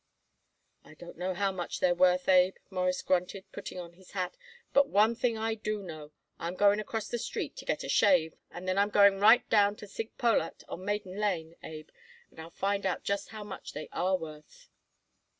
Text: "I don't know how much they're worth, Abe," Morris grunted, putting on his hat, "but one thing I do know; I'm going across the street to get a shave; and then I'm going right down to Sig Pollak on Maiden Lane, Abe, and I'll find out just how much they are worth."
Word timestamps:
"I 0.83 0.95
don't 0.95 1.15
know 1.15 1.35
how 1.35 1.51
much 1.51 1.79
they're 1.79 1.93
worth, 1.93 2.27
Abe," 2.27 2.55
Morris 2.71 3.03
grunted, 3.03 3.45
putting 3.51 3.77
on 3.77 3.93
his 3.93 4.13
hat, 4.13 4.35
"but 4.73 4.87
one 4.89 5.13
thing 5.13 5.37
I 5.37 5.53
do 5.53 5.83
know; 5.83 6.11
I'm 6.39 6.55
going 6.55 6.79
across 6.79 7.07
the 7.07 7.19
street 7.19 7.55
to 7.57 7.65
get 7.65 7.83
a 7.83 7.87
shave; 7.87 8.33
and 8.49 8.67
then 8.67 8.79
I'm 8.79 8.89
going 8.89 9.19
right 9.19 9.47
down 9.51 9.75
to 9.75 9.87
Sig 9.87 10.17
Pollak 10.17 10.63
on 10.67 10.83
Maiden 10.83 11.19
Lane, 11.19 11.53
Abe, 11.61 11.89
and 12.31 12.39
I'll 12.41 12.49
find 12.49 12.83
out 12.87 13.03
just 13.03 13.29
how 13.29 13.43
much 13.43 13.73
they 13.73 13.89
are 13.91 14.17
worth." 14.17 14.69